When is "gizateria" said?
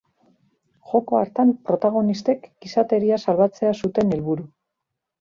2.67-3.23